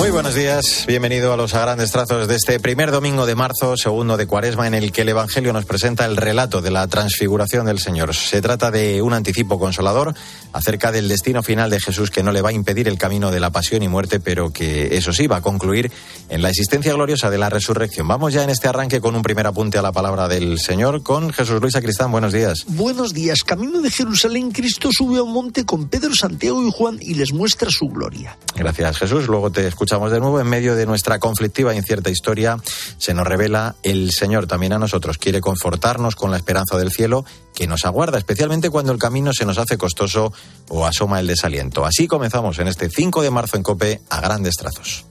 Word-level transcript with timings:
Muy 0.00 0.10
buenos 0.10 0.34
días, 0.34 0.86
bienvenido 0.88 1.30
a 1.30 1.36
los 1.36 1.52
grandes 1.52 1.92
trazos 1.92 2.26
de 2.26 2.34
este 2.34 2.58
primer 2.58 2.90
domingo 2.90 3.26
de 3.26 3.34
marzo, 3.34 3.76
segundo 3.76 4.16
de 4.16 4.26
cuaresma, 4.26 4.66
en 4.66 4.72
el 4.72 4.92
que 4.92 5.02
el 5.02 5.10
Evangelio 5.10 5.52
nos 5.52 5.66
presenta 5.66 6.06
el 6.06 6.16
relato 6.16 6.62
de 6.62 6.70
la 6.70 6.88
transfiguración 6.88 7.66
del 7.66 7.80
Señor. 7.80 8.14
Se 8.14 8.40
trata 8.40 8.70
de 8.70 9.02
un 9.02 9.12
anticipo 9.12 9.58
consolador 9.58 10.14
acerca 10.54 10.90
del 10.90 11.06
destino 11.06 11.42
final 11.42 11.68
de 11.68 11.80
Jesús 11.80 12.10
que 12.10 12.22
no 12.22 12.32
le 12.32 12.40
va 12.40 12.48
a 12.48 12.52
impedir 12.54 12.88
el 12.88 12.96
camino 12.96 13.30
de 13.30 13.40
la 13.40 13.50
pasión 13.50 13.82
y 13.82 13.88
muerte, 13.88 14.20
pero 14.20 14.54
que 14.54 14.96
eso 14.96 15.12
sí 15.12 15.26
va 15.26 15.36
a 15.36 15.42
concluir 15.42 15.92
en 16.30 16.40
la 16.40 16.48
existencia 16.48 16.94
gloriosa 16.94 17.28
de 17.28 17.36
la 17.36 17.50
resurrección. 17.50 18.08
Vamos 18.08 18.32
ya 18.32 18.42
en 18.42 18.48
este 18.48 18.68
arranque 18.68 19.02
con 19.02 19.14
un 19.14 19.20
primer 19.20 19.46
apunte 19.46 19.76
a 19.76 19.82
la 19.82 19.92
palabra 19.92 20.28
del 20.28 20.58
Señor 20.58 21.02
con 21.02 21.30
Jesús 21.30 21.60
Luis 21.60 21.76
Acristán. 21.76 22.10
Buenos 22.10 22.32
días. 22.32 22.64
Buenos 22.68 23.12
días. 23.12 23.44
Camino 23.44 23.82
de 23.82 23.90
Jerusalén, 23.90 24.50
Cristo 24.50 24.88
sube 24.90 25.18
a 25.18 25.22
un 25.22 25.34
monte 25.34 25.66
con 25.66 25.88
Pedro, 25.88 26.14
Santiago 26.14 26.66
y 26.66 26.70
Juan 26.72 26.98
y 27.02 27.12
les 27.16 27.34
muestra 27.34 27.68
su 27.70 27.88
gloria. 27.88 28.38
Gracias, 28.56 28.96
Jesús. 28.96 29.26
Luego 29.26 29.52
te 29.52 29.60
escuchamos 29.90 30.12
de 30.12 30.20
nuevo 30.20 30.38
en 30.38 30.46
medio 30.46 30.76
de 30.76 30.86
nuestra 30.86 31.18
conflictiva 31.18 31.72
e 31.72 31.76
incierta 31.76 32.10
historia. 32.10 32.56
Se 32.96 33.12
nos 33.12 33.26
revela 33.26 33.74
el 33.82 34.12
Señor 34.12 34.46
también 34.46 34.72
a 34.72 34.78
nosotros. 34.78 35.18
Quiere 35.18 35.40
confortarnos 35.40 36.14
con 36.14 36.30
la 36.30 36.36
esperanza 36.36 36.78
del 36.78 36.92
cielo 36.92 37.24
que 37.56 37.66
nos 37.66 37.84
aguarda, 37.84 38.16
especialmente 38.16 38.70
cuando 38.70 38.92
el 38.92 39.00
camino 39.00 39.32
se 39.32 39.44
nos 39.44 39.58
hace 39.58 39.78
costoso 39.78 40.32
o 40.68 40.86
asoma 40.86 41.18
el 41.18 41.26
desaliento. 41.26 41.84
Así 41.84 42.06
comenzamos 42.06 42.60
en 42.60 42.68
este 42.68 42.88
5 42.88 43.20
de 43.20 43.30
marzo 43.32 43.56
en 43.56 43.64
Cope 43.64 44.00
a 44.10 44.20
grandes 44.20 44.54
trazos. 44.54 45.06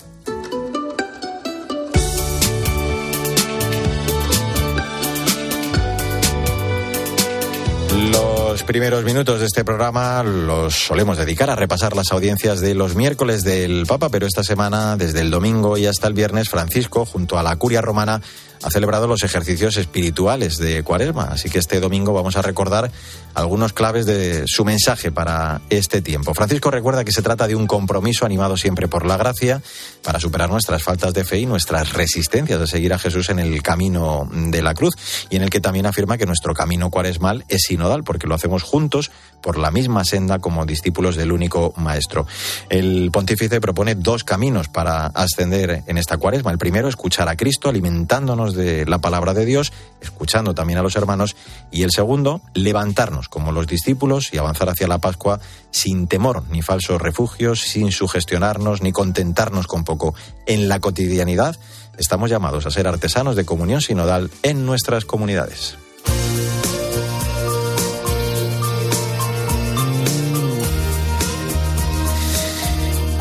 Los 8.60 8.66
primeros 8.66 9.06
minutos 9.06 9.40
de 9.40 9.46
este 9.46 9.64
programa 9.64 10.22
los 10.22 10.76
solemos 10.76 11.18
dedicar 11.18 11.50
a 11.50 11.56
repasar 11.56 11.96
las 11.96 12.12
audiencias 12.12 12.60
de 12.60 12.76
los 12.76 12.94
miércoles 12.94 13.44
del 13.46 13.86
Papa, 13.88 14.10
pero 14.10 14.28
esta 14.28 14.44
semana, 14.44 14.98
desde 14.98 15.22
el 15.22 15.32
domingo 15.32 15.78
y 15.78 15.86
hasta 15.86 16.08
el 16.08 16.14
viernes, 16.14 16.50
Francisco, 16.50 17.06
junto 17.06 17.40
a 17.40 17.44
la 17.44 17.56
Curia 17.56 17.80
Romana, 17.80 18.22
ha 18.64 18.70
celebrado 18.70 19.08
los 19.08 19.24
ejercicios 19.24 19.78
espirituales 19.78 20.58
de 20.58 20.84
Cuaresma. 20.84 21.24
Así 21.32 21.50
que 21.50 21.60
este 21.60 21.80
domingo 21.80 22.14
vamos 22.14 22.36
a 22.36 22.42
recordar 22.42 22.92
algunos 23.34 23.74
claves 23.74 24.06
de 24.06 24.44
su 24.48 24.66
mensaje 24.66 25.12
para 25.12 25.62
este 25.70 26.02
tiempo. 26.02 26.34
Francisco 26.34 26.72
recuerda 26.72 27.06
que 27.06 27.12
se 27.12 27.22
trata 27.22 27.48
de 27.48 27.56
un 27.56 27.68
compromiso 27.68 28.26
animado 28.26 28.58
siempre 28.58 28.88
por 28.88 29.06
la 29.06 29.18
gracia 29.18 29.62
para 30.04 30.20
superar 30.20 30.50
nuestras 30.50 30.84
faltas 30.84 31.14
de 31.14 31.24
fe 31.24 31.40
y 31.40 31.46
nuestras 31.46 31.94
resistencias 31.94 32.60
de 32.60 32.68
seguir 32.68 32.94
a 32.94 33.00
Jesús 33.00 33.30
en 33.30 33.40
el 33.40 33.62
camino 33.62 34.30
de 34.32 34.62
la 34.62 34.74
cruz 34.74 34.96
y 35.30 35.38
en 35.38 35.44
el 35.44 35.50
que 35.50 35.62
también 35.62 35.86
afirma 35.86 36.18
que 36.18 36.26
nuestro 36.26 36.54
camino 36.54 36.90
cuaresmal 36.90 37.46
es 37.48 37.62
sinodal 37.68 38.04
porque 38.04 38.28
lo 38.28 38.36
hacemos 38.36 38.64
juntos 38.64 39.12
por 39.42 39.58
la 39.58 39.72
misma 39.72 40.04
senda 40.04 40.40
como 40.40 40.66
discípulos 40.66 41.16
del 41.16 41.32
único 41.32 41.74
maestro. 41.78 42.28
El 42.70 43.10
pontífice 43.12 43.62
propone 43.62 43.96
dos 43.96 44.24
caminos 44.24 44.68
para 44.68 45.08
ascender 45.08 45.84
en 45.88 45.98
esta 45.98 46.18
cuaresma. 46.18 46.52
El 46.52 46.58
primero, 46.58 46.90
escuchar 46.90 47.30
a 47.30 47.38
Cristo 47.38 47.70
alimentándonos 47.70 48.49
de 48.54 48.86
la 48.86 49.00
palabra 49.00 49.34
de 49.34 49.46
Dios, 49.46 49.74
escuchando 50.02 50.54
también 50.54 50.80
a 50.80 50.84
los 50.84 50.96
hermanos, 50.96 51.36
y 51.72 51.84
el 51.84 51.92
segundo, 51.92 52.42
levantarnos 52.54 53.30
como 53.30 53.52
los 53.52 53.68
discípulos 53.68 54.34
y 54.34 54.38
avanzar 54.38 54.70
hacia 54.70 54.88
la 54.88 55.00
Pascua 55.00 55.40
sin 55.72 56.08
temor 56.08 56.44
ni 56.50 56.62
falsos 56.62 57.02
refugios, 57.02 57.62
sin 57.62 57.92
sugestionarnos 57.92 58.82
ni 58.82 58.92
contentarnos 58.92 59.68
con 59.68 59.84
poco. 59.84 60.16
En 60.46 60.68
la 60.68 60.80
cotidianidad 60.80 61.58
estamos 61.98 62.30
llamados 62.30 62.66
a 62.66 62.72
ser 62.72 62.88
artesanos 62.88 63.36
de 63.36 63.46
comunión 63.46 63.82
sinodal 63.82 64.32
en 64.44 64.66
nuestras 64.66 65.06
comunidades. 65.06 65.78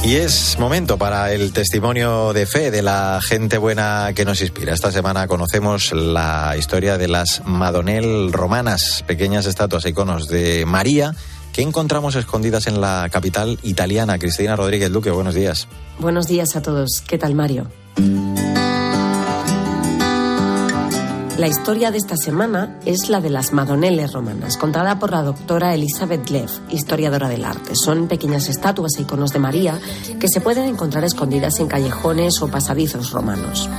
Y 0.09 0.17
es 0.17 0.59
momento 0.59 0.97
para 0.97 1.35
el 1.35 1.53
testimonio 1.53 2.33
de 2.33 2.47
fe 2.47 2.71
de 2.71 2.81
la 2.81 3.21
gente 3.23 3.59
buena 3.59 4.13
que 4.15 4.25
nos 4.25 4.41
inspira. 4.41 4.73
Esta 4.73 4.91
semana 4.91 5.27
conocemos 5.29 5.93
la 5.93 6.55
historia 6.57 6.97
de 6.97 7.09
las 7.09 7.43
Madonel 7.45 8.33
romanas, 8.33 9.05
pequeñas 9.07 9.45
estatuas, 9.45 9.85
iconos 9.85 10.27
de 10.27 10.65
María 10.65 11.15
que 11.53 11.61
encontramos 11.61 12.15
escondidas 12.15 12.69
en 12.69 12.81
la 12.81 13.11
capital 13.13 13.59
italiana. 13.63 14.19
Cristina 14.19 14.57
Rodríguez 14.57 14.91
Luque, 14.91 15.11
buenos 15.11 15.35
días. 15.35 15.69
Buenos 15.99 16.27
días 16.27 16.57
a 16.57 16.63
todos. 16.63 17.03
¿Qué 17.07 17.19
tal, 17.19 17.35
Mario? 17.35 17.67
La 21.39 21.47
historia 21.47 21.93
de 21.93 21.99
esta 21.99 22.17
semana 22.17 22.81
es 22.85 23.09
la 23.09 23.21
de 23.21 23.31
las 23.31 23.53
Madoneles 23.53 24.13
romanas, 24.13 24.57
contada 24.57 24.99
por 24.99 25.13
la 25.13 25.23
doctora 25.23 25.73
Elizabeth 25.73 26.29
Lev, 26.31 26.51
historiadora 26.69 27.29
del 27.29 27.45
arte. 27.45 27.77
Son 27.77 28.09
pequeñas 28.09 28.49
estatuas 28.49 28.99
e 28.99 29.03
iconos 29.03 29.31
de 29.31 29.39
María 29.39 29.79
que 30.19 30.27
se 30.27 30.41
pueden 30.41 30.65
encontrar 30.65 31.05
escondidas 31.05 31.61
en 31.61 31.69
callejones 31.69 32.43
o 32.43 32.49
pasadizos 32.49 33.13
romanos. 33.13 33.71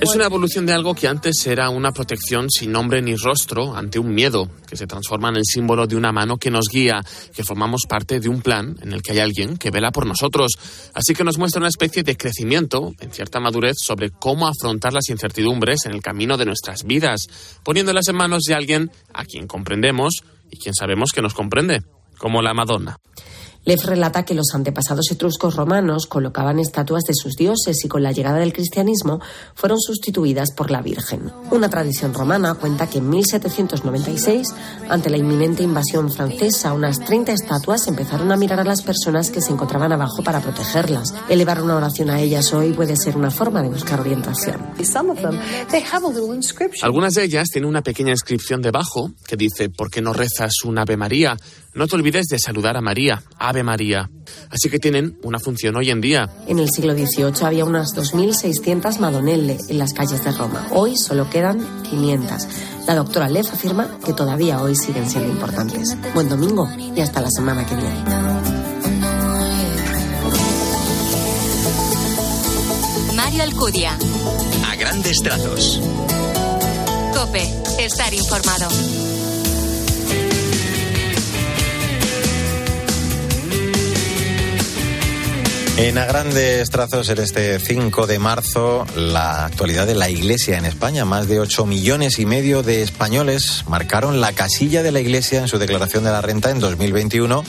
Es 0.00 0.14
una 0.16 0.24
evolución 0.24 0.66
de 0.66 0.72
algo 0.72 0.96
que 0.96 1.06
antes 1.06 1.46
era 1.46 1.70
una 1.70 1.92
protección 1.92 2.50
sin 2.50 2.72
nombre 2.72 3.00
ni 3.00 3.14
rostro 3.14 3.76
ante 3.76 4.00
un 4.00 4.12
miedo, 4.12 4.48
se 4.76 4.86
transforma 4.86 5.28
en 5.28 5.36
el 5.36 5.44
símbolo 5.44 5.86
de 5.86 5.96
una 5.96 6.12
mano 6.12 6.36
que 6.36 6.50
nos 6.50 6.68
guía, 6.68 7.00
que 7.34 7.44
formamos 7.44 7.82
parte 7.88 8.20
de 8.20 8.28
un 8.28 8.42
plan 8.42 8.76
en 8.82 8.92
el 8.92 9.02
que 9.02 9.12
hay 9.12 9.18
alguien 9.18 9.56
que 9.56 9.70
vela 9.70 9.90
por 9.90 10.06
nosotros. 10.06 10.52
Así 10.94 11.14
que 11.14 11.24
nos 11.24 11.38
muestra 11.38 11.60
una 11.60 11.68
especie 11.68 12.02
de 12.02 12.16
crecimiento, 12.16 12.92
en 13.00 13.12
cierta 13.12 13.40
madurez, 13.40 13.76
sobre 13.78 14.10
cómo 14.10 14.46
afrontar 14.46 14.92
las 14.92 15.08
incertidumbres 15.08 15.86
en 15.86 15.92
el 15.92 16.02
camino 16.02 16.36
de 16.36 16.46
nuestras 16.46 16.84
vidas, 16.84 17.26
poniéndolas 17.62 18.08
en 18.08 18.16
manos 18.16 18.42
de 18.46 18.54
alguien 18.54 18.90
a 19.12 19.24
quien 19.24 19.46
comprendemos 19.46 20.22
y 20.50 20.58
quien 20.58 20.74
sabemos 20.74 21.10
que 21.12 21.22
nos 21.22 21.34
comprende, 21.34 21.82
como 22.18 22.42
la 22.42 22.54
Madonna. 22.54 22.98
Lev 23.64 23.80
relata 23.84 24.24
que 24.24 24.34
los 24.34 24.54
antepasados 24.54 25.10
etruscos 25.10 25.56
romanos 25.56 26.06
colocaban 26.06 26.58
estatuas 26.58 27.04
de 27.04 27.14
sus 27.14 27.34
dioses 27.36 27.84
y 27.84 27.88
con 27.88 28.02
la 28.02 28.12
llegada 28.12 28.38
del 28.38 28.52
cristianismo 28.52 29.20
fueron 29.54 29.80
sustituidas 29.80 30.52
por 30.52 30.70
la 30.70 30.82
Virgen. 30.82 31.32
Una 31.50 31.70
tradición 31.70 32.12
romana 32.12 32.54
cuenta 32.54 32.88
que 32.88 32.98
en 32.98 33.08
1796, 33.08 34.48
ante 34.88 35.10
la 35.10 35.16
inminente 35.16 35.62
invasión 35.62 36.10
francesa, 36.10 36.72
unas 36.72 37.00
30 37.00 37.32
estatuas 37.32 37.86
empezaron 37.88 38.30
a 38.32 38.36
mirar 38.36 38.60
a 38.60 38.64
las 38.64 38.82
personas 38.82 39.30
que 39.30 39.40
se 39.40 39.52
encontraban 39.52 39.92
abajo 39.92 40.22
para 40.22 40.40
protegerlas. 40.40 41.14
Elevar 41.28 41.62
una 41.62 41.76
oración 41.76 42.10
a 42.10 42.20
ellas 42.20 42.52
hoy 42.52 42.72
puede 42.72 42.96
ser 42.96 43.16
una 43.16 43.30
forma 43.30 43.62
de 43.62 43.68
buscar 43.68 44.00
orientación. 44.00 44.60
Algunas 46.82 47.14
de 47.14 47.24
ellas 47.24 47.48
tienen 47.48 47.68
una 47.68 47.82
pequeña 47.82 48.10
inscripción 48.10 48.60
debajo 48.60 49.10
que 49.26 49.36
dice 49.36 49.70
¿Por 49.70 49.90
qué 49.90 50.02
no 50.02 50.12
rezas 50.12 50.52
un 50.64 50.78
Ave 50.78 50.96
María? 50.96 51.36
No 51.74 51.88
te 51.88 51.96
olvides 51.96 52.26
de 52.26 52.38
saludar 52.38 52.76
a 52.76 52.80
María, 52.80 53.22
Ave 53.36 53.64
María. 53.64 54.08
Así 54.48 54.70
que 54.70 54.78
tienen 54.78 55.18
una 55.24 55.40
función 55.40 55.74
hoy 55.74 55.90
en 55.90 56.00
día. 56.00 56.30
En 56.46 56.60
el 56.60 56.70
siglo 56.70 56.94
XVIII 56.94 57.44
había 57.44 57.64
unas 57.64 57.88
2.600 57.96 59.00
Madonelle 59.00 59.58
en 59.68 59.78
las 59.78 59.92
calles 59.92 60.22
de 60.22 60.30
Roma. 60.30 60.68
Hoy 60.70 60.96
solo 60.96 61.28
quedan 61.28 61.82
500. 61.82 62.46
La 62.86 62.94
doctora 62.94 63.28
Leff 63.28 63.52
afirma 63.52 63.98
que 64.04 64.12
todavía 64.12 64.62
hoy 64.62 64.76
siguen 64.76 65.10
siendo 65.10 65.32
importantes. 65.32 65.96
Buen 66.14 66.28
domingo 66.28 66.68
y 66.94 67.00
hasta 67.00 67.20
la 67.20 67.30
semana 67.30 67.66
que 67.66 67.74
viene. 67.74 68.04
Mario 73.16 73.42
Alcudia. 73.42 73.98
A 74.70 74.76
grandes 74.76 75.16
trazos. 75.22 75.80
Cope, 77.14 77.42
estar 77.80 78.14
informado. 78.14 78.68
En 85.76 85.98
a 85.98 86.04
grandes 86.04 86.70
trazos, 86.70 87.08
en 87.08 87.18
este 87.18 87.58
5 87.58 88.06
de 88.06 88.20
marzo, 88.20 88.86
la 88.94 89.44
actualidad 89.44 89.88
de 89.88 89.96
la 89.96 90.08
Iglesia 90.08 90.56
en 90.56 90.66
España. 90.66 91.04
Más 91.04 91.26
de 91.26 91.40
8 91.40 91.66
millones 91.66 92.20
y 92.20 92.26
medio 92.26 92.62
de 92.62 92.82
españoles 92.82 93.64
marcaron 93.66 94.20
la 94.20 94.32
casilla 94.32 94.84
de 94.84 94.92
la 94.92 95.00
Iglesia 95.00 95.40
en 95.40 95.48
su 95.48 95.58
declaración 95.58 96.04
de 96.04 96.12
la 96.12 96.20
renta 96.20 96.50
en 96.50 96.60
2021 96.60 97.42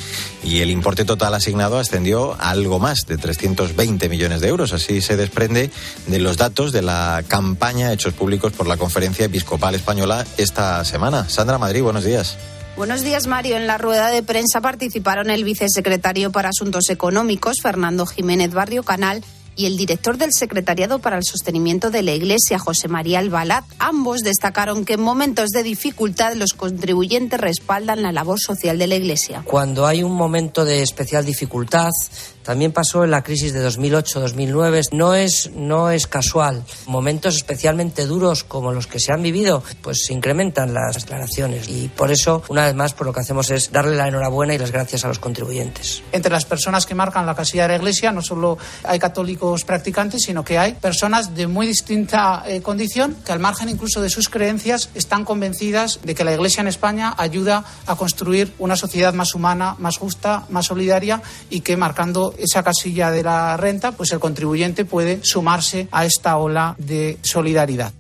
y 0.44 0.62
el 0.62 0.72
importe 0.72 1.06
total 1.06 1.36
asignado 1.36 1.78
ascendió 1.78 2.34
a 2.34 2.50
algo 2.50 2.80
más 2.80 3.06
de 3.06 3.20
320 3.20 4.10
millones 4.10 4.42
de 4.42 4.48
euros. 4.48 4.74
Así 4.74 5.02
se 5.02 5.18
desprende 5.18 5.70
de 6.08 6.20
los 6.20 6.38
datos 6.38 6.72
de 6.72 6.82
la 6.82 7.24
campaña 7.28 7.94
hechos 7.94 8.16
públicos 8.16 8.54
por 8.54 8.66
la 8.66 8.78
Conferencia 8.78 9.26
Episcopal 9.28 9.76
Española 9.76 10.26
esta 10.38 10.84
semana. 10.84 11.30
Sandra 11.30 11.60
Madrid, 11.60 11.84
buenos 11.84 12.04
días. 12.04 12.38
Buenos 12.78 13.04
días, 13.04 13.26
Mario. 13.26 13.56
En 13.56 13.68
la 13.68 13.78
rueda 13.78 14.10
de 14.10 14.22
prensa 14.22 14.60
participaron 14.60 15.30
el 15.30 15.46
vicesecretario 15.46 16.34
para 16.34 16.50
Asuntos 16.50 16.90
Económicos, 16.90 17.62
Fernando 17.62 18.06
Jiménez 18.06 18.54
Barrio 18.54 18.84
Canal, 18.84 19.24
y 19.56 19.66
el 19.66 19.78
director 19.78 20.18
del 20.18 20.34
Secretariado 20.34 21.00
para 21.00 21.18
el 21.18 21.24
Sostenimiento 21.24 21.92
de 21.92 22.04
la 22.04 22.14
Iglesia, 22.14 22.60
José 22.60 22.88
María 22.88 23.20
Albalat. 23.20 23.64
Ambos 23.80 24.22
destacaron 24.22 24.86
que 24.86 24.94
en 24.94 25.02
momentos 25.02 25.50
de 25.50 25.64
dificultad 25.64 26.34
los 26.36 26.54
contribuyentes 26.54 27.40
respaldan 27.40 28.02
la 28.02 28.12
labor 28.12 28.40
social 28.40 28.78
de 28.78 28.88
la 28.88 28.96
Iglesia. 28.96 29.44
Cuando 29.46 29.86
hay 29.86 30.04
un 30.04 30.14
momento 30.14 30.66
de 30.66 30.82
especial 30.82 31.26
dificultad, 31.26 31.92
también 32.44 32.72
pasó 32.72 33.04
en 33.04 33.12
la 33.12 33.24
crisis 33.24 33.54
de 33.54 33.68
2008-2009. 33.68 34.90
No 34.92 35.16
es, 35.16 35.52
no 35.56 35.90
es 35.90 36.06
casual. 36.06 36.64
Momentos 36.86 37.36
especialmente 37.36 38.06
duros 38.06 38.44
como 38.44 38.72
los 38.72 38.86
que 38.86 39.00
se 39.00 39.12
han 39.12 39.24
vivido, 39.24 39.64
pues 39.82 40.06
se 40.06 40.14
incrementan 40.14 40.74
las 40.74 40.96
declaraciones. 40.96 41.70
Y 41.70 41.88
por 41.88 42.12
eso, 42.12 42.44
una 42.50 42.66
vez 42.66 42.76
más, 42.76 42.94
por 42.94 43.08
lo 43.08 43.14
que 43.14 43.22
hacemos 43.22 43.50
es 43.50 43.72
darle 43.72 43.96
la 43.96 44.08
enhorabuena 44.08 44.54
y 44.54 44.60
las 44.60 44.72
gracias 44.72 45.06
a 45.06 45.08
los 45.08 45.18
contribuyentes. 45.18 46.04
Entre 46.12 46.32
las 46.32 46.46
personas 46.46 46.86
que 46.86 46.94
marcan 46.94 47.26
la 47.26 47.36
casilla 47.36 47.64
de 47.64 47.70
la 47.70 47.76
Iglesia 47.78 48.12
no 48.12 48.22
solo 48.22 48.58
hay 48.84 49.00
católicos 49.00 49.45
practicantes, 49.66 50.24
sino 50.24 50.44
que 50.44 50.58
hay 50.58 50.74
personas 50.74 51.36
de 51.36 51.48
muy 51.48 51.68
distinta 51.68 52.44
eh, 52.48 52.62
condición 52.62 53.16
que 53.26 53.32
al 53.32 53.40
margen 53.40 53.70
incluso 53.70 54.02
de 54.02 54.10
sus 54.10 54.30
creencias 54.30 54.90
están 54.96 55.26
convencidas 55.26 56.00
de 56.04 56.16
que 56.16 56.24
la 56.24 56.34
Iglesia 56.34 56.62
en 56.62 56.68
España 56.68 57.14
ayuda 57.18 57.64
a 57.86 57.96
construir 57.96 58.54
una 58.60 58.76
sociedad 58.76 59.14
más 59.14 59.36
humana, 59.36 59.76
más 59.80 59.98
justa, 59.98 60.46
más 60.50 60.66
solidaria 60.66 61.22
y 61.50 61.62
que 61.62 61.78
marcando 61.78 62.34
esa 62.38 62.64
casilla 62.64 63.12
de 63.12 63.24
la 63.24 63.58
renta, 63.58 63.92
pues 63.92 64.12
el 64.12 64.20
contribuyente 64.20 64.86
puede 64.86 65.20
sumarse 65.24 65.88
a 65.92 66.06
esta 66.06 66.38
ola 66.38 66.76
de 66.78 67.18
solidaridad. 67.22 67.94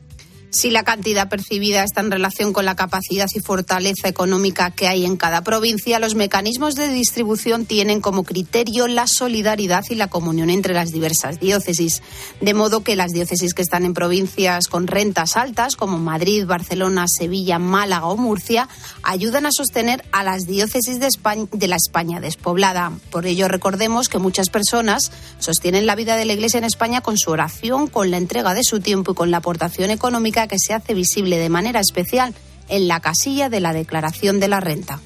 Si 0.55 0.71
la 0.71 0.83
cantidad 0.83 1.27
percibida 1.27 1.83
está 1.83 1.99
en 1.99 2.11
relación 2.11 2.53
con 2.53 2.63
la 2.63 2.77
capacidad 2.77 3.27
y 3.35 3.41
fortaleza 3.41 4.07
económica 4.07 4.71
que 4.71 4.87
hay 4.87 5.03
en 5.03 5.17
cada 5.17 5.43
provincia, 5.43 5.99
los 5.99 6.15
mecanismos 6.15 6.75
de 6.75 6.87
distribución 6.87 7.65
tienen 7.65 7.99
como 7.99 8.23
criterio 8.23 8.87
la 8.87 9.05
solidaridad 9.05 9.83
y 9.89 9.95
la 9.95 10.07
comunión 10.07 10.49
entre 10.49 10.73
las 10.73 10.93
diversas 10.93 11.41
diócesis. 11.41 12.01
De 12.39 12.53
modo 12.53 12.85
que 12.85 12.95
las 12.95 13.11
diócesis 13.11 13.53
que 13.53 13.63
están 13.63 13.83
en 13.83 13.93
provincias 13.93 14.67
con 14.67 14.87
rentas 14.87 15.35
altas, 15.35 15.75
como 15.75 15.97
Madrid, 15.97 16.45
Barcelona, 16.45 17.07
Sevilla, 17.09 17.59
Málaga 17.59 18.05
o 18.05 18.15
Murcia, 18.15 18.69
ayudan 19.03 19.45
a 19.45 19.51
sostener 19.51 20.05
a 20.13 20.23
las 20.23 20.47
diócesis 20.47 21.01
de, 21.01 21.07
España, 21.07 21.47
de 21.51 21.67
la 21.67 21.75
España 21.75 22.21
despoblada. 22.21 22.93
Por 23.11 23.25
ello, 23.25 23.49
recordemos 23.49 24.07
que 24.07 24.19
muchas 24.19 24.49
personas 24.49 25.11
sostienen 25.39 25.85
la 25.85 25.95
vida 25.95 26.15
de 26.15 26.23
la 26.23 26.31
Iglesia 26.31 26.59
en 26.59 26.63
España 26.63 27.01
con 27.01 27.17
su 27.17 27.31
oración, 27.31 27.87
con 27.87 28.09
la 28.09 28.15
entrega 28.15 28.53
de 28.53 28.63
su 28.63 28.79
tiempo 28.79 29.11
y 29.11 29.15
con 29.15 29.31
la 29.31 29.37
aportación 29.37 29.91
económica 29.91 30.44
que 30.47 30.59
se 30.59 30.73
hace 30.73 30.93
visible 30.93 31.37
de 31.37 31.49
manera 31.49 31.79
especial 31.79 32.33
en 32.69 32.87
la 32.87 32.99
casilla 32.99 33.49
de 33.49 33.59
la 33.59 33.73
declaración 33.73 34.39
de 34.39 34.47
la 34.47 34.59
renta. 34.59 34.99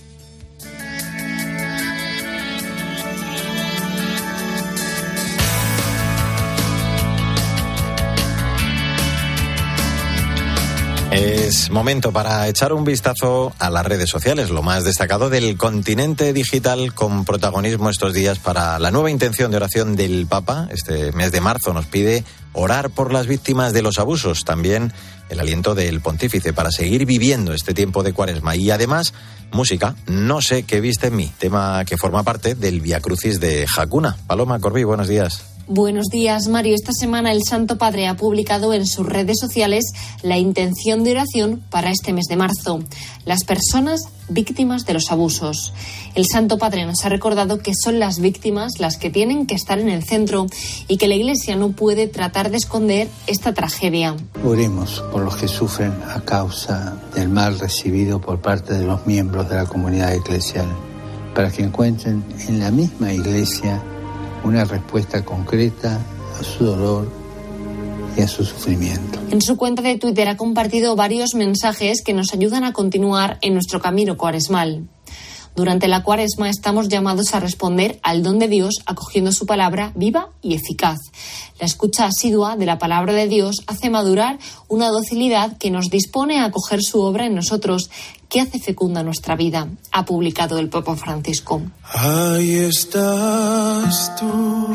Es 11.12 11.72
momento 11.72 12.12
para 12.12 12.48
echar 12.48 12.72
un 12.72 12.84
vistazo 12.84 13.52
a 13.58 13.72
las 13.72 13.84
redes 13.84 14.12
sociales, 14.12 14.52
lo 14.52 14.62
más 14.62 14.84
destacado 14.84 15.32
del 15.32 15.58
continente 15.58 16.34
digital 16.34 16.94
con 16.94 17.26
protagonismo 17.26 17.90
estos 17.90 18.14
días 18.14 18.38
para 18.38 18.78
la 18.78 18.92
nueva 18.92 19.10
intención 19.10 19.50
de 19.50 19.58
oración 19.58 19.96
del 19.96 20.28
Papa. 20.28 20.68
Este 20.72 21.12
mes 21.14 21.32
de 21.32 21.42
marzo 21.42 21.74
nos 21.74 21.88
pide 21.88 22.24
orar 22.54 22.92
por 22.92 23.12
las 23.12 23.26
víctimas 23.26 23.74
de 23.74 23.82
los 23.82 23.98
abusos, 23.98 24.46
también 24.46 24.94
el 25.30 25.40
aliento 25.40 25.74
del 25.74 26.00
pontífice 26.00 26.54
para 26.54 26.70
seguir 26.70 27.08
viviendo 27.08 27.54
este 27.54 27.74
tiempo 27.74 28.04
de 28.04 28.14
cuaresma 28.14 28.56
y 28.56 28.70
además 28.70 29.14
música, 29.52 29.96
no 30.06 30.42
sé 30.42 30.62
qué 30.62 30.80
viste 30.80 31.08
en 31.08 31.16
mí, 31.16 31.32
tema 31.40 31.86
que 31.86 31.98
forma 31.98 32.22
parte 32.22 32.54
del 32.54 32.82
Via 32.82 33.00
Crucis 33.00 33.40
de 33.40 33.66
Jacuna. 33.68 34.16
Paloma 34.28 34.60
Corbí, 34.60 34.84
buenos 34.84 35.08
días. 35.08 35.59
Buenos 35.72 36.08
días, 36.08 36.48
Mario. 36.48 36.74
Esta 36.74 36.94
semana 36.94 37.32
el 37.32 37.44
Santo 37.44 37.78
Padre 37.78 38.08
ha 38.08 38.16
publicado 38.16 38.74
en 38.74 38.88
sus 38.88 39.06
redes 39.06 39.38
sociales 39.40 39.94
la 40.24 40.40
intención 40.40 41.04
de 41.04 41.12
oración 41.12 41.62
para 41.70 41.92
este 41.92 42.12
mes 42.12 42.26
de 42.26 42.38
marzo. 42.38 42.80
Las 43.24 43.44
personas 43.44 44.08
víctimas 44.30 44.88
de 44.88 44.96
los 44.96 45.12
abusos. 45.12 45.72
El 46.16 46.26
Santo 46.26 46.58
Padre 46.58 46.88
nos 46.88 47.06
ha 47.06 47.10
recordado 47.10 47.60
que 47.60 47.74
son 47.76 48.00
las 48.00 48.18
víctimas 48.18 48.80
las 48.80 48.98
que 48.98 49.12
tienen 49.12 49.46
que 49.46 49.54
estar 49.54 49.78
en 49.78 49.90
el 49.90 50.04
centro 50.04 50.48
y 50.88 50.98
que 50.98 51.08
la 51.08 51.14
Iglesia 51.14 51.56
no 51.56 51.70
puede 51.74 52.08
tratar 52.08 52.50
de 52.50 52.58
esconder 52.58 53.08
esta 53.28 53.54
tragedia. 53.54 54.16
Oremos 54.44 55.04
por 55.12 55.22
los 55.22 55.36
que 55.36 55.48
sufren 55.48 55.94
a 56.10 56.22
causa 56.22 56.98
del 57.14 57.30
mal 57.30 57.60
recibido 57.60 58.20
por 58.20 58.42
parte 58.42 58.74
de 58.74 58.88
los 58.88 59.06
miembros 59.06 59.48
de 59.48 59.58
la 59.58 59.68
comunidad 59.68 60.16
eclesial, 60.16 60.68
para 61.36 61.52
que 61.52 61.62
encuentren 61.62 62.26
en 62.48 62.60
la 62.60 62.72
misma 62.72 63.14
Iglesia 63.14 63.84
una 64.44 64.66
respuesta 64.66 65.24
concreta 65.24 66.00
a 66.40 66.44
su 66.44 66.66
dolor 66.66 67.08
y 68.18 68.22
a 68.22 68.28
su 68.28 68.44
sufrimiento. 68.44 69.20
En 69.32 69.42
su 69.42 69.58
cuenta 69.58 69.82
de 69.82 69.98
Twitter 69.98 70.28
ha 70.28 70.38
compartido 70.38 70.96
varios 70.96 71.36
mensajes 71.36 72.02
que 72.04 72.14
nos 72.14 72.34
ayudan 72.34 72.64
a 72.64 72.74
continuar 72.74 73.38
en 73.42 73.54
nuestro 73.54 73.80
camino 73.80 74.18
cuaresmal. 74.18 74.88
Durante 75.60 75.90
la 75.90 76.04
cuaresma 76.04 76.50
estamos 76.50 76.88
llamados 76.88 77.34
a 77.34 77.42
responder 77.42 78.00
al 78.02 78.24
don 78.24 78.40
de 78.40 78.48
Dios 78.48 78.76
acogiendo 78.86 79.34
su 79.34 79.46
palabra 79.46 79.92
viva 79.94 80.30
y 80.42 80.54
eficaz. 80.54 81.00
La 81.60 81.66
escucha 81.66 82.06
asidua 82.06 82.56
de 82.56 82.66
la 82.66 82.78
palabra 82.78 83.12
de 83.12 83.28
Dios 83.28 83.58
hace 83.68 83.90
madurar 83.90 84.40
una 84.70 84.88
docilidad 84.88 85.58
que 85.58 85.70
nos 85.70 85.90
dispone 85.90 86.40
a 86.40 86.46
acoger 86.46 86.82
su 86.82 87.02
obra 87.02 87.26
en 87.26 87.36
nosotros, 87.36 87.90
que 88.30 88.40
hace 88.40 88.60
fecunda 88.60 89.04
nuestra 89.04 89.36
vida, 89.36 89.68
ha 89.92 90.06
publicado 90.06 90.60
el 90.60 90.70
Papa 90.70 90.96
Francisco. 90.96 91.62
Ahí 91.94 92.56
estás 92.56 94.16
tú, 94.16 94.66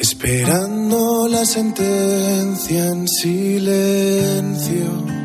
esperando 0.00 1.26
la 1.26 1.44
sentencia 1.44 2.86
en 2.86 3.08
silencio 3.08 5.17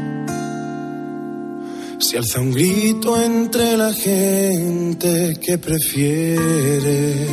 se 2.03 2.17
alza 2.17 2.41
un 2.41 2.51
grito 2.51 3.21
entre 3.21 3.77
la 3.77 3.93
gente 3.93 5.37
que 5.41 5.57
prefiere. 5.57 7.27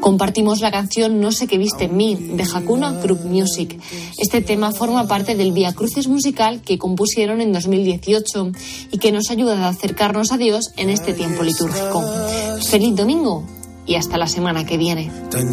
Compartimos 0.00 0.60
la 0.60 0.72
canción 0.72 1.20
No 1.20 1.30
sé 1.30 1.46
qué 1.46 1.58
viste 1.58 1.84
en 1.84 1.96
mí 1.96 2.16
de 2.16 2.42
Hakuna 2.42 2.90
Group 2.90 3.24
Music. 3.24 3.78
Este 4.18 4.40
tema 4.40 4.72
forma 4.72 5.06
parte 5.06 5.36
del 5.36 5.52
Via 5.52 5.72
Crucis 5.72 6.08
musical 6.08 6.62
que 6.62 6.78
compusieron 6.78 7.40
en 7.40 7.52
2018 7.52 8.50
y 8.90 8.98
que 8.98 9.12
nos 9.12 9.30
ayuda 9.30 9.66
a 9.66 9.68
acercarnos 9.68 10.32
a 10.32 10.38
Dios 10.38 10.72
en 10.76 10.90
este 10.90 11.12
tiempo 11.12 11.44
litúrgico. 11.44 12.02
Feliz 12.68 12.96
domingo 12.96 13.44
y 13.86 13.94
hasta 13.94 14.18
la 14.18 14.26
semana 14.26 14.66
que 14.66 14.78
viene. 14.78 15.12
Tan 15.30 15.52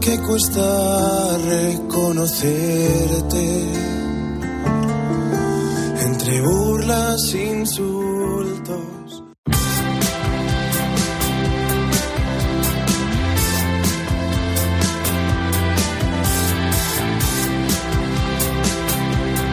que 0.00 0.18
cuesta 0.18 1.38
reconocerte 1.38 3.95
insultos. 7.34 9.22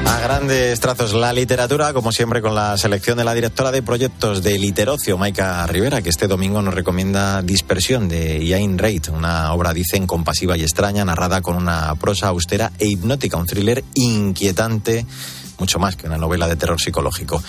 A 0.06 0.20
grandes 0.20 0.80
trazos 0.80 1.14
la 1.14 1.32
literatura, 1.32 1.94
como 1.94 2.12
siempre 2.12 2.42
con 2.42 2.56
la 2.56 2.76
selección 2.78 3.20
de 3.20 3.24
la 3.24 3.36
directora 3.36 3.72
de 3.72 3.84
proyectos 3.84 4.42
de 4.42 4.58
Literocio, 4.58 5.16
Maika 5.18 5.68
Rivera, 5.68 6.02
que 6.02 6.10
este 6.10 6.28
domingo 6.28 6.64
nos 6.64 6.74
recomienda 6.74 7.44
Dispersión 7.44 8.10
de 8.10 8.44
Iain 8.44 8.80
Reid, 8.80 9.10
una 9.10 9.54
obra, 9.54 9.74
dicen, 9.74 10.08
compasiva 10.08 10.58
y 10.58 10.64
extraña, 10.64 11.06
narrada 11.06 11.42
con 11.42 11.56
una 11.56 11.94
prosa 11.96 12.30
austera 12.30 12.72
e 12.80 12.88
hipnótica, 12.88 13.38
un 13.38 13.46
thriller 13.46 13.84
inquietante 13.94 15.06
mucho 15.58 15.80
más 15.80 15.96
que 15.96 16.08
una 16.08 16.18
novela 16.18 16.48
de 16.48 16.56
terror 16.56 16.80
psicológico. 16.80 17.42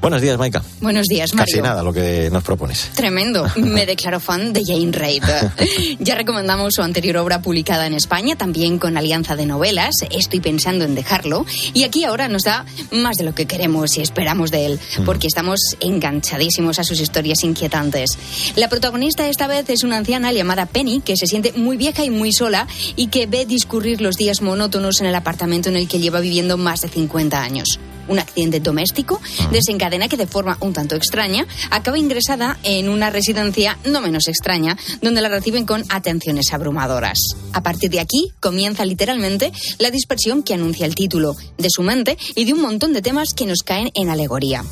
Buenos 0.00 0.20
días, 0.20 0.36
Maika. 0.36 0.62
Buenos 0.80 1.06
días, 1.06 1.32
Mario. 1.34 1.52
Casi 1.52 1.62
nada 1.62 1.82
lo 1.82 1.92
que 1.92 2.28
nos 2.32 2.42
propones. 2.42 2.90
Tremendo. 2.94 3.46
Me 3.56 3.86
declaro 3.86 4.18
fan 4.18 4.52
de 4.52 4.62
Jane 4.64 4.90
Reid. 4.90 5.22
ya 6.00 6.14
recomendamos 6.16 6.74
su 6.74 6.82
anterior 6.82 7.18
obra 7.18 7.40
publicada 7.40 7.86
en 7.86 7.94
España, 7.94 8.34
también 8.34 8.78
con 8.78 8.96
Alianza 8.96 9.36
de 9.36 9.46
Novelas. 9.46 9.94
Estoy 10.10 10.40
pensando 10.40 10.84
en 10.84 10.94
dejarlo. 10.94 11.46
Y 11.72 11.84
aquí 11.84 12.04
ahora 12.04 12.28
nos 12.28 12.42
da 12.42 12.64
más 12.90 13.16
de 13.16 13.24
lo 13.24 13.34
que 13.34 13.46
queremos 13.46 13.96
y 13.96 14.02
esperamos 14.02 14.50
de 14.50 14.66
él, 14.66 14.80
porque 15.04 15.28
estamos 15.28 15.60
enganchadísimos 15.80 16.78
a 16.78 16.84
sus 16.84 17.00
historias 17.00 17.44
inquietantes. 17.44 18.10
La 18.56 18.68
protagonista 18.68 19.28
esta 19.28 19.46
vez 19.46 19.68
es 19.68 19.84
una 19.84 19.98
anciana 19.98 20.32
llamada 20.32 20.66
Penny, 20.66 21.00
que 21.00 21.16
se 21.16 21.26
siente 21.26 21.52
muy 21.52 21.76
vieja 21.76 22.04
y 22.04 22.10
muy 22.10 22.32
sola 22.32 22.66
y 22.96 23.06
que 23.06 23.26
ve 23.26 23.46
discurrir 23.46 24.00
los 24.00 24.16
días 24.16 24.42
monótonos 24.42 25.00
en 25.00 25.06
el 25.06 25.14
apartamento 25.14 25.68
en 25.68 25.76
el 25.76 25.86
que 25.86 26.00
lleva 26.00 26.20
viviendo 26.20 26.56
más 26.56 26.80
de 26.80 26.88
50 26.88 27.41
años. 27.42 27.78
Un 28.08 28.18
accidente 28.18 28.60
doméstico, 28.60 29.20
desencadena 29.50 30.08
que 30.08 30.16
de 30.16 30.26
forma 30.26 30.56
un 30.60 30.72
tanto 30.72 30.96
extraña 30.96 31.46
acaba 31.70 31.98
ingresada 31.98 32.58
en 32.62 32.88
una 32.88 33.10
residencia 33.10 33.78
no 33.84 34.00
menos 34.00 34.28
extraña, 34.28 34.76
donde 35.00 35.20
la 35.20 35.28
reciben 35.28 35.66
con 35.66 35.84
atenciones 35.88 36.52
abrumadoras. 36.52 37.18
A 37.52 37.62
partir 37.62 37.90
de 37.90 38.00
aquí 38.00 38.32
comienza 38.40 38.84
literalmente 38.84 39.52
la 39.78 39.90
dispersión 39.90 40.42
que 40.42 40.54
anuncia 40.54 40.86
el 40.86 40.94
título, 40.94 41.36
de 41.58 41.68
su 41.70 41.82
mente 41.82 42.16
y 42.34 42.44
de 42.44 42.52
un 42.52 42.62
montón 42.62 42.92
de 42.92 43.02
temas 43.02 43.34
que 43.34 43.46
nos 43.46 43.62
caen 43.62 43.90
en 43.94 44.08
alegoría. 44.08 44.64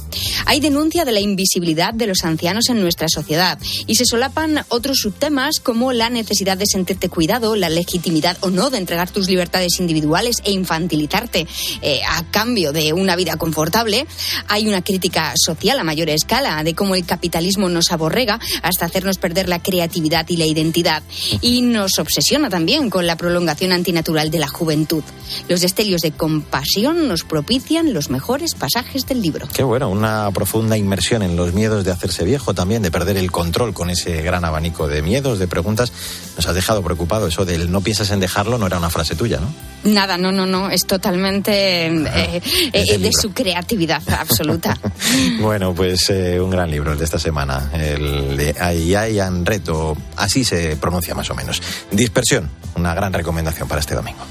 Hay 0.46 0.60
denuncia 0.60 1.04
de 1.04 1.12
la 1.12 1.20
invisibilidad 1.20 1.94
de 1.94 2.06
los 2.06 2.24
ancianos 2.24 2.68
en 2.68 2.80
nuestra 2.80 3.08
sociedad 3.08 3.58
y 3.86 3.94
se 3.94 4.04
solapan 4.04 4.64
otros 4.68 4.98
subtemas 4.98 5.60
como 5.60 5.92
la 5.92 6.10
necesidad 6.10 6.56
de 6.56 6.66
sentirte 6.66 7.08
cuidado, 7.08 7.56
la 7.56 7.68
legitimidad 7.68 8.36
o 8.40 8.50
no 8.50 8.70
de 8.70 8.78
entregar 8.78 9.10
tus 9.10 9.28
libertades 9.28 9.78
individuales 9.78 10.36
e 10.44 10.52
infantilizarte 10.52 11.46
eh, 11.82 12.00
a 12.08 12.30
cambio 12.30 12.72
de 12.72 12.92
una 12.92 13.16
vida 13.20 13.36
confortable. 13.36 14.06
Hay 14.48 14.66
una 14.66 14.82
crítica 14.82 15.34
social 15.36 15.78
a 15.78 15.84
mayor 15.84 16.08
escala 16.08 16.62
de 16.64 16.74
cómo 16.74 16.94
el 16.94 17.04
capitalismo 17.04 17.68
nos 17.68 17.92
aborrega 17.92 18.40
hasta 18.62 18.86
hacernos 18.86 19.18
perder 19.18 19.48
la 19.48 19.60
creatividad 19.62 20.26
y 20.28 20.38
la 20.38 20.46
identidad. 20.46 21.02
Y 21.42 21.60
nos 21.60 21.98
obsesiona 21.98 22.48
también 22.48 22.88
con 22.88 23.06
la 23.06 23.16
prolongación 23.16 23.72
antinatural 23.72 24.30
de 24.30 24.38
la 24.38 24.48
juventud. 24.48 25.04
Los 25.48 25.60
destellos 25.60 26.00
de 26.00 26.12
compasión 26.12 27.08
nos 27.08 27.24
propician 27.24 27.92
los 27.92 28.08
mejores 28.08 28.54
pasajes 28.54 29.06
del 29.06 29.20
libro. 29.20 29.48
Qué 29.52 29.62
bueno, 29.62 29.90
una 29.90 30.30
profunda 30.32 30.78
inmersión 30.78 31.22
en 31.22 31.36
los 31.36 31.52
miedos 31.52 31.84
de 31.84 31.90
hacerse 31.90 32.24
viejo 32.24 32.54
también, 32.54 32.82
de 32.82 32.90
perder 32.90 33.18
el 33.18 33.30
control 33.30 33.74
con 33.74 33.90
ese 33.90 34.22
gran 34.22 34.46
abanico 34.46 34.88
de 34.88 35.02
miedos, 35.02 35.38
de 35.38 35.46
preguntas. 35.46 35.92
Nos 36.36 36.46
has 36.46 36.54
dejado 36.54 36.82
preocupado. 36.82 37.26
Eso 37.26 37.44
del 37.44 37.70
no 37.70 37.82
piensas 37.82 38.10
en 38.12 38.20
dejarlo 38.20 38.56
no 38.56 38.66
era 38.66 38.78
una 38.78 38.88
frase 38.88 39.14
tuya, 39.14 39.40
¿no? 39.40 39.52
Nada, 39.82 40.18
no, 40.18 40.30
no, 40.30 40.46
no. 40.46 40.70
Es 40.70 40.86
totalmente 40.86 41.86
eh, 41.86 42.42
eh, 42.72 42.98
de 42.98 43.09
su 43.12 43.32
creatividad 43.32 44.02
absoluta. 44.18 44.76
bueno, 45.40 45.74
pues 45.74 46.10
eh, 46.10 46.40
un 46.40 46.50
gran 46.50 46.70
libro 46.70 46.92
el 46.92 46.98
de 46.98 47.04
esta 47.04 47.18
semana, 47.18 47.70
el 47.72 48.36
de 48.36 48.54
Ayayan 48.58 49.44
Reto, 49.46 49.96
así 50.16 50.44
se 50.44 50.76
pronuncia 50.76 51.14
más 51.14 51.30
o 51.30 51.34
menos. 51.34 51.62
Dispersión, 51.90 52.50
una 52.76 52.94
gran 52.94 53.12
recomendación 53.12 53.68
para 53.68 53.80
este 53.80 53.94
domingo. 53.94 54.24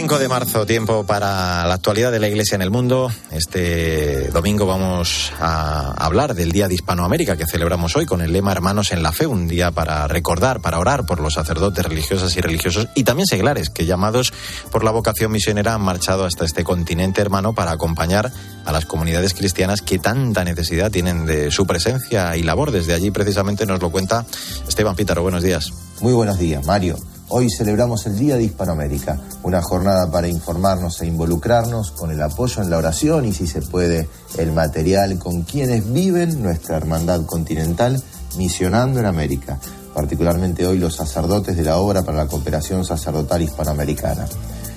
5 0.00 0.20
de 0.20 0.28
marzo, 0.28 0.64
tiempo 0.64 1.04
para 1.04 1.66
la 1.66 1.74
actualidad 1.74 2.12
de 2.12 2.20
la 2.20 2.28
Iglesia 2.28 2.54
en 2.54 2.62
el 2.62 2.70
mundo. 2.70 3.10
Este 3.32 4.28
domingo 4.28 4.64
vamos 4.64 5.32
a 5.40 5.90
hablar 5.90 6.36
del 6.36 6.52
Día 6.52 6.68
de 6.68 6.74
Hispanoamérica 6.74 7.36
que 7.36 7.46
celebramos 7.46 7.96
hoy 7.96 8.06
con 8.06 8.20
el 8.20 8.32
lema 8.32 8.52
Hermanos 8.52 8.92
en 8.92 9.02
la 9.02 9.10
Fe, 9.10 9.26
un 9.26 9.48
día 9.48 9.72
para 9.72 10.06
recordar, 10.06 10.60
para 10.60 10.78
orar 10.78 11.04
por 11.04 11.18
los 11.18 11.34
sacerdotes 11.34 11.84
religiosas 11.84 12.36
y 12.36 12.40
religiosos 12.40 12.86
y 12.94 13.02
también 13.02 13.26
seglares 13.26 13.70
que 13.70 13.86
llamados 13.86 14.32
por 14.70 14.84
la 14.84 14.92
vocación 14.92 15.32
misionera 15.32 15.74
han 15.74 15.82
marchado 15.82 16.26
hasta 16.26 16.44
este 16.44 16.62
continente 16.62 17.20
hermano 17.20 17.52
para 17.52 17.72
acompañar 17.72 18.30
a 18.66 18.70
las 18.70 18.86
comunidades 18.86 19.34
cristianas 19.34 19.82
que 19.82 19.98
tanta 19.98 20.44
necesidad 20.44 20.92
tienen 20.92 21.26
de 21.26 21.50
su 21.50 21.66
presencia 21.66 22.36
y 22.36 22.44
labor. 22.44 22.70
Desde 22.70 22.94
allí 22.94 23.10
precisamente 23.10 23.66
nos 23.66 23.80
lo 23.80 23.90
cuenta 23.90 24.24
Esteban 24.68 24.94
Pítaro. 24.94 25.22
Buenos 25.22 25.42
días. 25.42 25.72
Muy 26.00 26.12
buenos 26.12 26.38
días, 26.38 26.64
Mario. 26.64 27.17
Hoy 27.30 27.50
celebramos 27.50 28.06
el 28.06 28.18
Día 28.18 28.36
de 28.36 28.44
Hispanoamérica, 28.44 29.20
una 29.42 29.60
jornada 29.60 30.10
para 30.10 30.28
informarnos 30.28 31.02
e 31.02 31.06
involucrarnos 31.06 31.90
con 31.90 32.10
el 32.10 32.22
apoyo 32.22 32.62
en 32.62 32.70
la 32.70 32.78
oración 32.78 33.26
y, 33.26 33.34
si 33.34 33.46
se 33.46 33.60
puede, 33.60 34.08
el 34.38 34.52
material 34.52 35.18
con 35.18 35.42
quienes 35.42 35.92
viven 35.92 36.42
nuestra 36.42 36.78
hermandad 36.78 37.26
continental 37.26 38.02
misionando 38.38 39.00
en 39.00 39.04
América, 39.04 39.58
particularmente 39.92 40.66
hoy 40.66 40.78
los 40.78 40.96
sacerdotes 40.96 41.54
de 41.54 41.64
la 41.64 41.76
obra 41.76 42.02
para 42.02 42.16
la 42.16 42.26
cooperación 42.26 42.86
sacerdotal 42.86 43.42
hispanoamericana. 43.42 44.26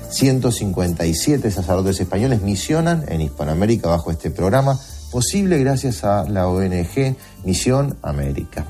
157 0.09 1.49
sacerdotes 1.51 2.01
españoles 2.01 2.41
misionan 2.41 3.05
en 3.07 3.21
Hispanoamérica 3.21 3.87
bajo 3.87 4.11
este 4.11 4.29
programa, 4.29 4.77
posible 5.09 5.57
gracias 5.57 6.03
a 6.03 6.25
la 6.25 6.49
ONG 6.49 7.15
Misión 7.45 7.97
América. 8.01 8.65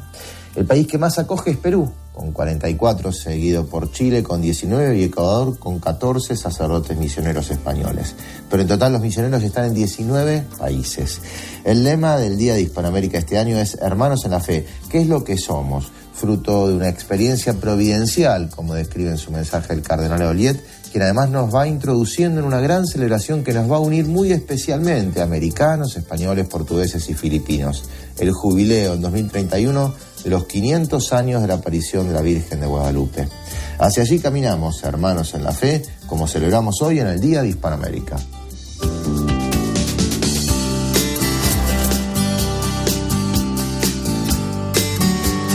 El 0.54 0.66
país 0.66 0.86
que 0.86 0.98
más 0.98 1.18
acoge 1.18 1.52
es 1.52 1.58
Perú, 1.58 1.90
con 2.14 2.34
44, 2.34 3.14
seguido 3.14 3.66
por 3.68 3.92
Chile 3.92 4.22
con 4.22 4.42
19 4.42 4.98
y 4.98 5.04
Ecuador 5.04 5.58
con 5.58 5.80
14 5.80 6.36
sacerdotes 6.36 6.98
misioneros 6.98 7.50
españoles. 7.52 8.16
Pero 8.50 8.62
en 8.62 8.68
total 8.68 8.92
los 8.92 9.02
misioneros 9.02 9.42
están 9.44 9.66
en 9.66 9.74
19 9.74 10.46
países. 10.60 11.22
El 11.64 11.86
lema 11.86 12.18
del 12.18 12.38
Día 12.38 12.54
de 12.56 12.64
Hispanoamérica 12.64 13.18
este 13.18 13.38
año 13.38 13.58
es 13.58 13.76
Hermanos 13.76 14.26
en 14.26 14.32
la 14.32 14.42
Fe. 14.42 14.66
¿Qué 14.90 15.02
es 15.02 15.08
lo 15.08 15.24
que 15.24 15.38
somos? 15.38 15.90
Fruto 16.14 16.68
de 16.68 16.76
una 16.76 16.90
experiencia 16.90 17.54
providencial, 17.54 18.50
como 18.50 18.74
describe 18.74 19.12
en 19.12 19.18
su 19.18 19.32
mensaje 19.32 19.74
el 19.74 19.82
cardenal 19.82 20.22
Oliet, 20.24 20.62
quien 20.92 21.04
además 21.04 21.30
nos 21.30 21.54
va 21.54 21.68
introduciendo 21.68 22.40
en 22.40 22.46
una 22.46 22.60
gran 22.60 22.86
celebración 22.86 23.44
que 23.44 23.54
nos 23.54 23.72
va 23.72 23.78
a 23.78 23.80
unir 23.80 24.06
muy 24.06 24.32
especialmente 24.32 25.22
a 25.22 25.24
americanos, 25.24 25.96
españoles, 25.96 26.48
portugueses 26.48 27.10
y 27.10 27.14
filipinos. 27.14 27.86
El 28.20 28.32
jubileo 28.32 28.96
en 28.96 29.02
2031 29.02 29.94
de 30.24 30.30
los 30.30 30.46
500 30.46 31.14
años 31.14 31.42
de 31.42 31.48
la 31.48 31.56
aparición 31.56 32.08
de 32.08 32.14
la 32.14 32.22
Virgen 32.22 32.60
de 32.60 32.68
Guadalupe. 32.68 33.28
Hacia 33.80 34.04
allí 34.04 34.20
caminamos, 34.20 34.84
hermanos 34.84 35.34
en 35.34 35.44
la 35.44 35.54
fe, 35.54 35.82
como 36.08 36.28
celebramos 36.28 36.82
hoy 36.82 37.00
en 37.00 37.08
el 37.08 37.20
Día 37.20 37.42
de 37.42 37.50
Hispanoamérica. 37.50 38.18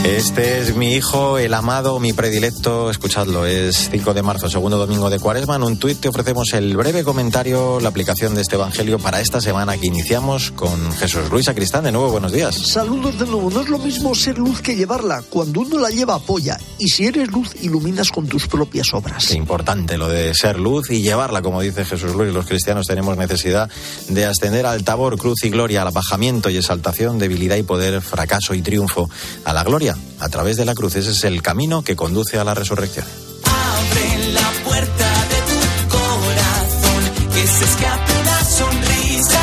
Este 0.07 0.59
es 0.59 0.73
mi 0.73 0.93
hijo, 0.93 1.37
el 1.37 1.53
amado, 1.53 1.99
mi 1.99 2.13
predilecto. 2.13 2.89
Escuchadlo, 2.89 3.45
es 3.45 3.89
5 3.91 4.13
de 4.13 4.23
marzo, 4.23 4.49
segundo 4.49 4.77
domingo 4.77 5.09
de 5.09 5.19
Cuaresma. 5.19 5.57
En 5.57 5.63
un 5.63 5.77
tuit 5.77 5.99
te 5.99 6.07
ofrecemos 6.07 6.53
el 6.53 6.77
breve 6.77 7.03
comentario, 7.03 7.81
la 7.81 7.89
aplicación 7.89 8.33
de 8.33 8.41
este 8.41 8.55
evangelio 8.55 8.99
para 8.99 9.19
esta 9.19 9.41
semana 9.41 9.77
que 9.77 9.87
iniciamos 9.87 10.51
con 10.51 10.93
Jesús 10.93 11.29
Luis 11.29 11.49
Acristán. 11.49 11.83
De 11.83 11.91
nuevo, 11.91 12.09
buenos 12.09 12.31
días. 12.31 12.55
Saludos 12.55 13.19
de 13.19 13.25
nuevo. 13.25 13.51
No 13.51 13.59
es 13.59 13.67
lo 13.67 13.79
mismo 13.79 14.15
ser 14.15 14.37
luz 14.37 14.61
que 14.61 14.77
llevarla. 14.77 15.23
Cuando 15.29 15.59
uno 15.59 15.77
la 15.77 15.89
lleva, 15.89 16.15
apoya. 16.15 16.57
Y 16.79 16.87
si 16.87 17.05
eres 17.05 17.29
luz, 17.29 17.49
iluminas 17.61 18.09
con 18.09 18.27
tus 18.27 18.47
propias 18.47 18.93
obras. 18.93 19.27
Qué 19.27 19.35
importante 19.35 19.97
lo 19.97 20.07
de 20.07 20.33
ser 20.33 20.57
luz 20.57 20.89
y 20.89 21.01
llevarla, 21.01 21.41
como 21.41 21.59
dice 21.59 21.83
Jesús 21.83 22.15
Luis. 22.15 22.33
Los 22.33 22.45
cristianos 22.45 22.87
tenemos 22.87 23.17
necesidad 23.17 23.69
de 24.07 24.25
ascender 24.25 24.67
al 24.67 24.85
tabor, 24.85 25.17
cruz 25.17 25.43
y 25.43 25.49
gloria, 25.49 25.81
al 25.81 25.91
bajamiento 25.91 26.49
y 26.49 26.55
exaltación, 26.55 27.19
debilidad 27.19 27.57
y 27.57 27.63
poder, 27.63 28.01
fracaso 28.01 28.53
y 28.53 28.61
triunfo, 28.61 29.09
a 29.43 29.51
la 29.51 29.65
gloria 29.65 29.96
a 30.19 30.29
través 30.29 30.57
de 30.57 30.65
la 30.65 30.75
cruz. 30.75 30.95
Ese 30.95 31.11
es 31.11 31.23
el 31.23 31.41
camino 31.41 31.83
que 31.83 31.95
conduce 31.95 32.37
a 32.37 32.43
la 32.43 32.53
resurrección. 32.53 33.05
Abre 33.43 34.33
la 34.33 34.51
puerta 34.63 35.09
de 35.29 35.39
tu 35.51 35.97
corazón, 35.97 37.31
que 37.33 37.47
se 37.47 37.63
escape 37.63 38.17
sonrisa 38.57 39.39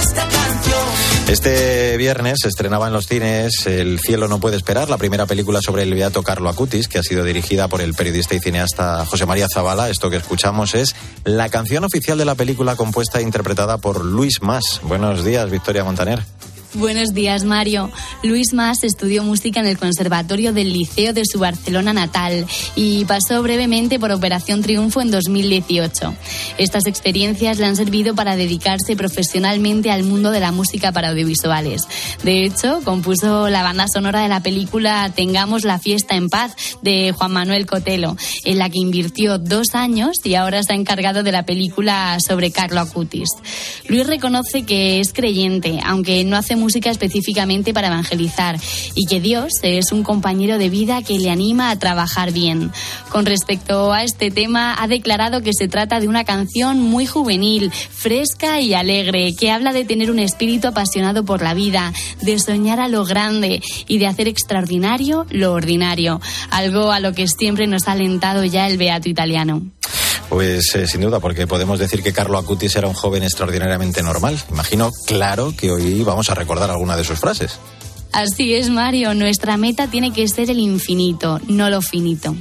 esta 0.00 0.28
canción. 0.28 0.78
Este 1.28 1.96
viernes 1.96 2.38
se 2.42 2.48
estrenaba 2.48 2.86
en 2.86 2.92
los 2.92 3.06
cines 3.06 3.66
El 3.66 3.98
cielo 3.98 4.28
no 4.28 4.40
puede 4.40 4.56
esperar, 4.56 4.90
la 4.90 4.98
primera 4.98 5.26
película 5.26 5.60
sobre 5.62 5.82
el 5.82 5.94
beato 5.94 6.22
Carlo 6.22 6.48
Acutis, 6.48 6.88
que 6.88 6.98
ha 6.98 7.02
sido 7.02 7.24
dirigida 7.24 7.68
por 7.68 7.80
el 7.80 7.94
periodista 7.94 8.34
y 8.34 8.40
cineasta 8.40 9.06
José 9.06 9.26
María 9.26 9.46
Zavala. 9.52 9.88
Esto 9.88 10.10
que 10.10 10.16
escuchamos 10.16 10.74
es 10.74 10.94
la 11.24 11.48
canción 11.48 11.84
oficial 11.84 12.18
de 12.18 12.24
la 12.24 12.34
película 12.34 12.76
compuesta 12.76 13.20
e 13.20 13.22
interpretada 13.22 13.78
por 13.78 14.04
Luis 14.04 14.42
Mas. 14.42 14.80
Buenos 14.82 15.24
días, 15.24 15.50
Victoria 15.50 15.84
Montaner. 15.84 16.22
Buenos 16.74 17.14
días, 17.14 17.44
Mario. 17.44 17.92
Luis 18.24 18.52
Mas 18.52 18.82
estudió 18.82 19.22
música 19.22 19.60
en 19.60 19.66
el 19.66 19.78
Conservatorio 19.78 20.52
del 20.52 20.72
Liceo 20.72 21.12
de 21.12 21.22
su 21.24 21.38
Barcelona 21.38 21.92
natal 21.92 22.46
y 22.74 23.04
pasó 23.04 23.40
brevemente 23.44 24.00
por 24.00 24.10
Operación 24.10 24.60
Triunfo 24.60 25.00
en 25.00 25.12
2018. 25.12 26.12
Estas 26.58 26.86
experiencias 26.86 27.60
le 27.60 27.66
han 27.66 27.76
servido 27.76 28.16
para 28.16 28.34
dedicarse 28.34 28.96
profesionalmente 28.96 29.92
al 29.92 30.02
mundo 30.02 30.32
de 30.32 30.40
la 30.40 30.50
música 30.50 30.90
para 30.90 31.10
audiovisuales. 31.10 31.82
De 32.24 32.44
hecho, 32.44 32.80
compuso 32.84 33.48
la 33.48 33.62
banda 33.62 33.86
sonora 33.86 34.22
de 34.22 34.28
la 34.28 34.40
película 34.40 35.12
Tengamos 35.14 35.62
la 35.62 35.78
fiesta 35.78 36.16
en 36.16 36.28
paz 36.28 36.56
de 36.82 37.12
Juan 37.12 37.30
Manuel 37.30 37.66
Cotelo, 37.66 38.16
en 38.44 38.58
la 38.58 38.68
que 38.68 38.80
invirtió 38.80 39.38
dos 39.38 39.74
años 39.74 40.16
y 40.24 40.34
ahora 40.34 40.58
está 40.58 40.74
encargado 40.74 41.22
de 41.22 41.30
la 41.30 41.46
película 41.46 42.18
sobre 42.26 42.50
Carlo 42.50 42.80
Acutis. 42.80 43.28
Luis 43.86 44.08
reconoce 44.08 44.64
que 44.64 44.98
es 44.98 45.12
creyente, 45.12 45.78
aunque 45.84 46.24
no 46.24 46.36
hace 46.36 46.56
música 46.64 46.90
específicamente 46.90 47.74
para 47.74 47.88
evangelizar 47.88 48.58
y 48.94 49.06
que 49.06 49.20
Dios 49.20 49.52
es 49.62 49.92
un 49.92 50.02
compañero 50.02 50.56
de 50.56 50.70
vida 50.70 51.02
que 51.02 51.18
le 51.18 51.30
anima 51.30 51.70
a 51.70 51.78
trabajar 51.78 52.32
bien. 52.32 52.72
Con 53.10 53.26
respecto 53.26 53.92
a 53.92 54.02
este 54.02 54.30
tema, 54.30 54.74
ha 54.78 54.88
declarado 54.88 55.42
que 55.42 55.52
se 55.52 55.68
trata 55.68 56.00
de 56.00 56.08
una 56.08 56.24
canción 56.24 56.80
muy 56.80 57.04
juvenil, 57.04 57.70
fresca 57.70 58.60
y 58.60 58.72
alegre, 58.72 59.34
que 59.36 59.50
habla 59.50 59.74
de 59.74 59.84
tener 59.84 60.10
un 60.10 60.18
espíritu 60.18 60.68
apasionado 60.68 61.24
por 61.24 61.42
la 61.42 61.52
vida, 61.52 61.92
de 62.22 62.38
soñar 62.38 62.80
a 62.80 62.88
lo 62.88 63.04
grande 63.04 63.62
y 63.86 63.98
de 63.98 64.06
hacer 64.06 64.26
extraordinario 64.26 65.26
lo 65.30 65.52
ordinario, 65.52 66.20
algo 66.50 66.92
a 66.92 67.00
lo 67.00 67.12
que 67.12 67.28
siempre 67.28 67.66
nos 67.66 67.88
ha 67.88 67.92
alentado 67.92 68.44
ya 68.44 68.66
el 68.66 68.78
beato 68.78 69.10
italiano. 69.10 69.62
Pues 70.28 70.74
eh, 70.74 70.86
sin 70.86 71.00
duda, 71.00 71.20
porque 71.20 71.46
podemos 71.46 71.78
decir 71.78 72.02
que 72.02 72.12
Carlo 72.12 72.38
Acutis 72.38 72.74
era 72.76 72.88
un 72.88 72.94
joven 72.94 73.22
extraordinariamente 73.22 74.02
normal. 74.02 74.38
Imagino, 74.50 74.90
claro, 75.06 75.54
que 75.56 75.70
hoy 75.70 76.02
vamos 76.02 76.30
a 76.30 76.34
recordar 76.34 76.70
alguna 76.70 76.96
de 76.96 77.04
sus 77.04 77.18
frases. 77.18 77.58
Así 78.12 78.54
es, 78.54 78.70
Mario. 78.70 79.12
Nuestra 79.14 79.56
meta 79.56 79.88
tiene 79.88 80.12
que 80.12 80.28
ser 80.28 80.48
el 80.48 80.60
infinito, 80.60 81.40
no 81.48 81.68
lo 81.68 81.82
finito. 81.82 82.36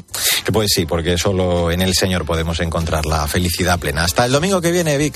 Pues 0.52 0.72
sí, 0.74 0.86
porque 0.86 1.18
solo 1.18 1.72
en 1.72 1.82
el 1.82 1.94
Señor 1.96 2.26
podemos 2.26 2.60
encontrar 2.60 3.06
la 3.08 3.28
felicidad 3.28 3.80
plena. 3.80 4.04
Hasta 4.04 4.26
el 4.26 4.32
domingo 4.32 4.62
que 4.62 4.72
viene, 4.72 4.98
Vic. 4.98 5.16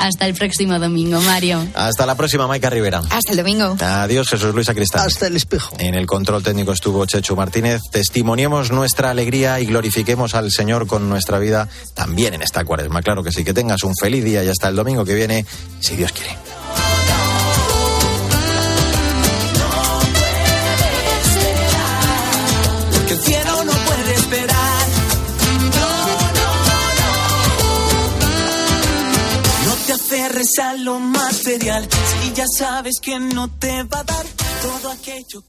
Hasta 0.00 0.26
el 0.26 0.34
próximo 0.34 0.78
domingo, 0.78 1.20
Mario. 1.20 1.62
Hasta 1.74 2.06
la 2.06 2.14
próxima, 2.14 2.46
Maika 2.46 2.70
Rivera. 2.70 3.02
Hasta 3.10 3.32
el 3.32 3.36
domingo. 3.36 3.76
Adiós, 3.78 4.28
Jesús 4.28 4.54
Luis 4.54 4.68
Acristán. 4.68 5.06
Hasta 5.06 5.26
el 5.26 5.36
espejo. 5.36 5.76
En 5.78 5.94
el 5.94 6.06
control 6.06 6.42
técnico 6.42 6.72
estuvo 6.72 7.04
Chechu 7.04 7.36
Martínez. 7.36 7.82
Testimoniemos 7.92 8.70
nuestra 8.70 9.10
alegría 9.10 9.60
y 9.60 9.66
glorifiquemos 9.66 10.34
al 10.34 10.50
Señor 10.50 10.86
con 10.86 11.08
nuestra 11.10 11.38
vida 11.38 11.68
también 11.94 12.32
en 12.32 12.42
esta 12.42 12.64
cuaresma. 12.64 13.02
Claro 13.02 13.22
que 13.22 13.30
sí, 13.30 13.44
que 13.44 13.52
tengas 13.52 13.82
un 13.82 13.94
feliz 13.94 14.24
día 14.24 14.42
y 14.42 14.48
hasta 14.48 14.68
el 14.68 14.76
domingo 14.76 15.04
que 15.04 15.14
viene, 15.14 15.44
si 15.80 15.96
Dios 15.96 16.12
quiere. 16.12 16.49
A 30.58 30.74
lo 30.74 30.98
material 30.98 31.86
si 31.90 32.32
ya 32.32 32.46
sabes 32.46 33.00
que 33.00 33.18
no 33.18 33.48
te 33.58 33.82
va 33.84 34.00
a 34.00 34.04
dar 34.04 34.26
todo 34.62 34.90
aquello. 34.90 35.44